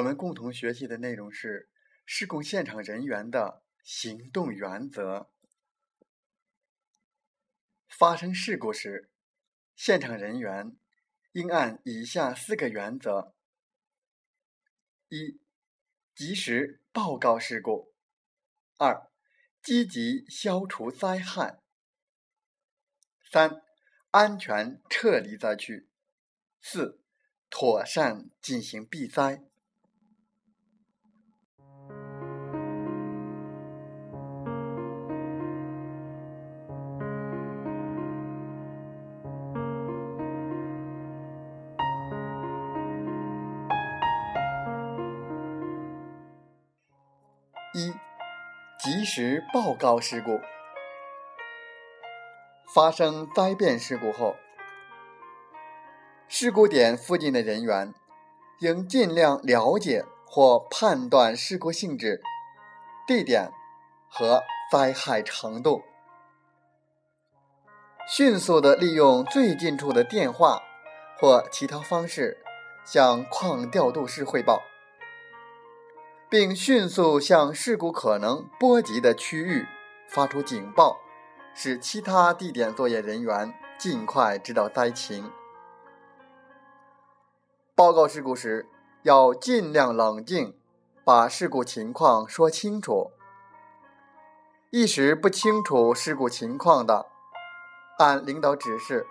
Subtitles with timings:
[0.00, 1.68] 我们共同学习的内容是
[2.06, 5.30] 事故现场人员的行动原则。
[7.86, 9.10] 发生事故时，
[9.76, 10.74] 现场人员
[11.32, 13.34] 应按以下四个原则：
[15.10, 15.38] 一、
[16.14, 17.92] 及时报告事故；
[18.78, 19.10] 二、
[19.62, 21.60] 积极消除灾害；
[23.30, 23.60] 三、
[24.12, 25.86] 安全撤离灾区；
[26.62, 26.98] 四。
[27.50, 29.49] 妥善进行避灾。
[47.72, 47.94] 一、
[48.80, 50.40] 及时报告事故。
[52.74, 54.34] 发生灾变事故后。
[56.26, 57.94] 事故点附近的人员
[58.58, 62.20] 应尽量了解或判断事故性质、
[63.06, 63.52] 地点
[64.08, 65.84] 和灾害程度，
[68.08, 70.60] 迅速的利用最近处的电话
[71.20, 72.38] 或其他方式
[72.84, 74.60] 向矿调度室汇报，
[76.30, 79.66] 并迅速向事故可能波及的区域
[80.08, 81.00] 发出警报，
[81.54, 85.28] 使其他地点作业人员尽快知道灾情。
[87.74, 88.68] 报告事故时，
[89.02, 90.56] 要尽量冷静，
[91.04, 93.10] 把事故情况说清楚。
[94.70, 97.06] 一时不清楚事故情况的，
[97.98, 99.04] 按领导指示，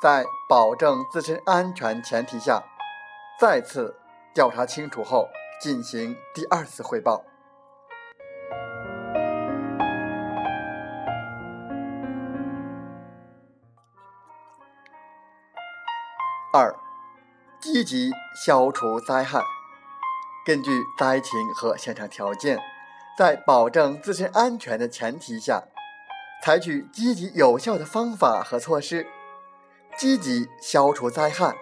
[0.00, 2.64] 在保证自身安全前提下，
[3.38, 3.94] 再次
[4.32, 5.28] 调查清楚后
[5.64, 7.24] 进行第二次汇报。
[16.52, 16.76] 二。
[17.58, 18.12] 积极
[18.44, 19.42] 消除灾害，
[20.44, 22.58] 根据灾情和现场条件，
[23.16, 25.62] 在保证自身安全的前提下，
[26.42, 29.06] 采取积极有效的方法和措施，
[29.96, 31.56] 积极消除灾害。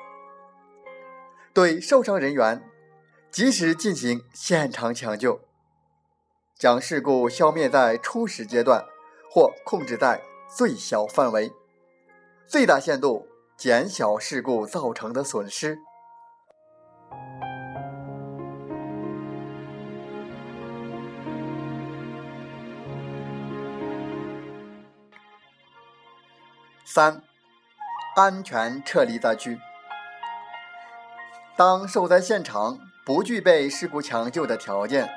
[1.55, 2.69] 对受伤人员，
[3.32, 5.41] 及时进行现场抢救，
[6.54, 8.84] 将事故消灭在初始阶段
[9.31, 10.20] 或控制在
[10.54, 11.50] 最小范围，
[12.47, 13.26] 最大限度
[13.56, 15.78] 减小事故造成的损失。
[26.84, 27.22] 三、
[28.15, 29.59] 安全撤离灾区。
[31.56, 35.09] 当受灾现场不具备事故抢救的条件，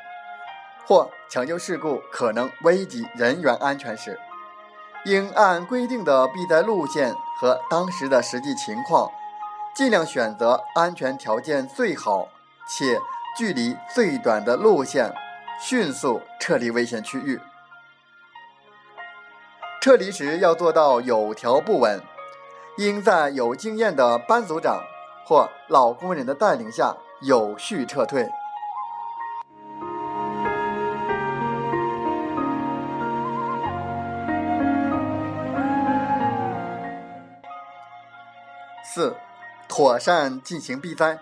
[0.88, 4.20] 或抢救事故可能危及人员安全时，
[5.06, 9.12] 应按规定的避灾路线和当时的实际情况，
[9.76, 12.28] 尽量选择安全条件最好
[12.68, 13.00] 且
[13.38, 15.14] 距离最短的路线，
[15.62, 17.40] 迅速撤离危险区域。
[19.80, 22.02] 撤离时要做到有条不紊，
[22.78, 24.82] 应在有经验的班组长
[25.24, 28.30] 或老工人的带领下有序撤退。
[38.84, 39.16] 四、
[39.68, 41.20] 妥善进行避灾。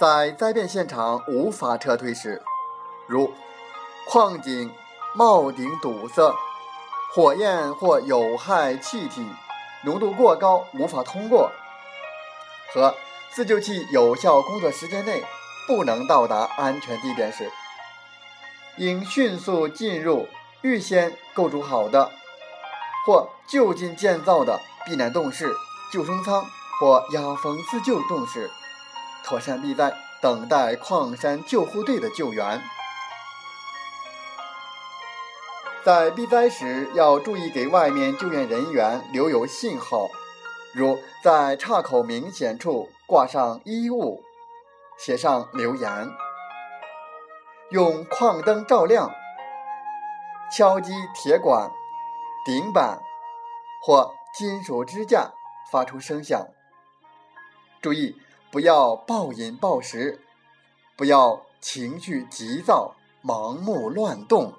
[0.00, 2.42] 在灾变现场无法撤退时，
[3.06, 3.32] 如
[4.08, 4.72] 矿井。
[5.14, 6.34] 帽顶堵塞，
[7.12, 9.26] 火焰或有害气体
[9.82, 11.50] 浓度过高无法通过，
[12.72, 12.94] 和
[13.30, 15.22] 自救器有效工作时间内
[15.66, 17.50] 不能到达安全地点时，
[18.76, 20.26] 应迅速进入
[20.62, 22.10] 预先构筑好的
[23.06, 25.54] 或就近建造的避难洞室、
[25.92, 26.44] 救生舱
[26.80, 28.50] 或压风自救洞室，
[29.24, 32.62] 妥善避灾，等待矿山救护队的救援。
[35.84, 40.10] 在避灾时，要注意给外面救援人员留有信号，
[40.74, 44.22] 如在岔口明显处挂上衣物，
[44.98, 46.10] 写上留言，
[47.70, 49.10] 用矿灯照亮，
[50.52, 51.70] 敲击铁管、
[52.44, 53.00] 顶板
[53.82, 55.32] 或金属支架
[55.72, 56.48] 发出声响。
[57.80, 58.14] 注意，
[58.50, 60.20] 不要暴饮暴食，
[60.94, 62.94] 不要情绪急躁、
[63.24, 64.52] 盲目乱动。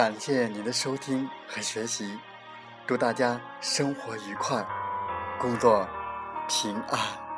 [0.00, 2.18] 感谢您的收听和学习，
[2.86, 4.66] 祝大家生活愉快，
[5.38, 5.86] 工作
[6.48, 7.29] 平安。